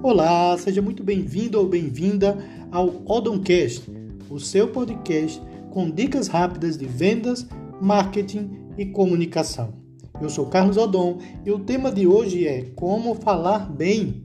Olá, 0.00 0.56
seja 0.56 0.80
muito 0.80 1.02
bem-vindo 1.02 1.58
ou 1.58 1.66
bem-vinda 1.66 2.38
ao 2.70 3.02
Odoncast, 3.04 3.82
o 4.30 4.38
seu 4.38 4.68
podcast 4.68 5.42
com 5.72 5.90
dicas 5.90 6.28
rápidas 6.28 6.78
de 6.78 6.86
vendas, 6.86 7.44
marketing 7.80 8.48
e 8.78 8.86
comunicação. 8.86 9.74
Eu 10.22 10.30
sou 10.30 10.46
Carlos 10.46 10.76
Odon 10.76 11.18
e 11.44 11.50
o 11.50 11.58
tema 11.58 11.90
de 11.90 12.06
hoje 12.06 12.46
é 12.46 12.62
como 12.76 13.16
falar 13.16 13.68
bem. 13.68 14.22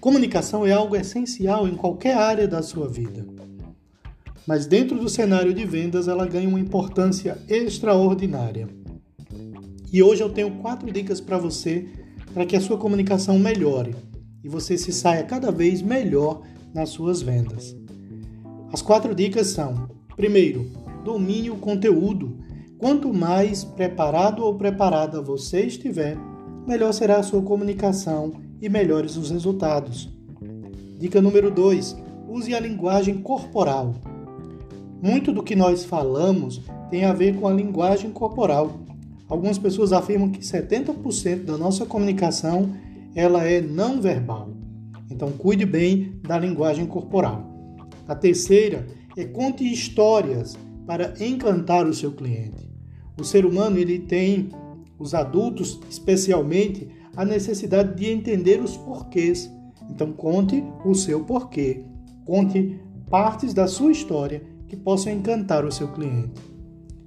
Comunicação 0.00 0.66
é 0.66 0.72
algo 0.72 0.96
essencial 0.96 1.68
em 1.68 1.74
qualquer 1.74 2.16
área 2.16 2.48
da 2.48 2.62
sua 2.62 2.88
vida. 2.88 3.26
Mas 4.46 4.64
dentro 4.64 4.98
do 4.98 5.10
cenário 5.10 5.52
de 5.52 5.66
vendas, 5.66 6.08
ela 6.08 6.26
ganha 6.26 6.48
uma 6.48 6.58
importância 6.58 7.36
extraordinária. 7.50 8.66
E 9.92 10.02
hoje 10.02 10.22
eu 10.22 10.30
tenho 10.30 10.52
quatro 10.52 10.90
dicas 10.90 11.20
para 11.20 11.36
você 11.36 11.86
para 12.32 12.46
que 12.46 12.56
a 12.56 12.60
sua 12.62 12.78
comunicação 12.78 13.38
melhore 13.38 13.94
e 14.42 14.48
você 14.48 14.76
se 14.76 14.92
saia 14.92 15.22
cada 15.22 15.50
vez 15.50 15.80
melhor 15.82 16.42
nas 16.74 16.90
suas 16.90 17.22
vendas. 17.22 17.76
As 18.72 18.82
quatro 18.82 19.14
dicas 19.14 19.48
são: 19.48 19.88
primeiro, 20.16 20.66
domine 21.04 21.50
o 21.50 21.56
conteúdo. 21.56 22.38
Quanto 22.78 23.12
mais 23.14 23.62
preparado 23.62 24.44
ou 24.44 24.56
preparada 24.56 25.22
você 25.22 25.66
estiver, 25.66 26.16
melhor 26.66 26.92
será 26.92 27.18
a 27.18 27.22
sua 27.22 27.40
comunicação 27.42 28.32
e 28.60 28.68
melhores 28.68 29.16
os 29.16 29.30
resultados. 29.30 30.10
Dica 30.98 31.20
número 31.20 31.50
2: 31.50 31.96
use 32.28 32.54
a 32.54 32.60
linguagem 32.60 33.18
corporal. 33.18 33.94
Muito 35.00 35.32
do 35.32 35.42
que 35.42 35.54
nós 35.54 35.84
falamos 35.84 36.60
tem 36.90 37.04
a 37.04 37.12
ver 37.12 37.36
com 37.36 37.46
a 37.46 37.52
linguagem 37.52 38.10
corporal. 38.10 38.72
Algumas 39.28 39.58
pessoas 39.58 39.92
afirmam 39.92 40.30
que 40.30 40.40
70% 40.40 41.44
da 41.44 41.56
nossa 41.56 41.86
comunicação 41.86 42.70
ela 43.14 43.44
é 43.44 43.60
não 43.60 44.00
verbal. 44.00 44.50
Então 45.10 45.30
cuide 45.32 45.66
bem 45.66 46.20
da 46.22 46.38
linguagem 46.38 46.86
corporal. 46.86 47.50
A 48.08 48.14
terceira 48.14 48.86
é 49.16 49.24
conte 49.24 49.70
histórias 49.70 50.56
para 50.86 51.14
encantar 51.20 51.86
o 51.86 51.94
seu 51.94 52.12
cliente. 52.12 52.70
O 53.18 53.24
ser 53.24 53.44
humano 53.44 53.78
ele 53.78 53.98
tem, 53.98 54.48
os 54.98 55.14
adultos 55.14 55.80
especialmente, 55.88 56.88
a 57.16 57.24
necessidade 57.24 57.94
de 57.94 58.10
entender 58.10 58.60
os 58.60 58.76
porquês. 58.76 59.50
Então 59.90 60.12
conte 60.12 60.64
o 60.84 60.94
seu 60.94 61.24
porquê. 61.24 61.84
Conte 62.24 62.80
partes 63.10 63.52
da 63.52 63.66
sua 63.66 63.92
história 63.92 64.42
que 64.66 64.76
possam 64.76 65.12
encantar 65.12 65.64
o 65.64 65.72
seu 65.72 65.88
cliente. 65.88 66.40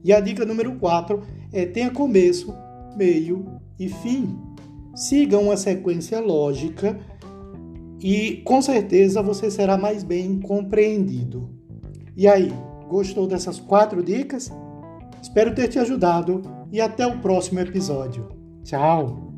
E 0.04 0.14
a 0.14 0.20
dica 0.20 0.46
número 0.46 0.76
4 0.76 1.22
é 1.52 1.66
tenha 1.66 1.90
começo, 1.90 2.54
meio 2.96 3.60
e 3.80 3.90
fim. 3.90 4.38
Siga 4.96 5.38
uma 5.38 5.58
sequência 5.58 6.20
lógica 6.20 6.98
e 8.00 8.42
com 8.46 8.62
certeza 8.62 9.22
você 9.22 9.52
será 9.52 9.78
mais 9.78 10.04
bem 10.04 10.40
compreendido. 10.40 11.50
E 12.16 12.28
aí, 12.28 12.52
gostou 12.88 13.28
dessas 13.28 13.60
quatro 13.60 14.02
dicas? 14.02 14.50
Espero 15.22 15.54
ter 15.54 15.68
te 15.68 15.80
ajudado 15.80 16.42
e 16.72 16.80
até 16.80 17.06
o 17.06 17.20
próximo 17.20 17.60
episódio. 17.60 18.30
Tchau! 18.64 19.35